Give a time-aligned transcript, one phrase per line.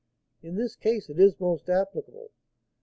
[0.41, 2.31] In this case it is most applicable.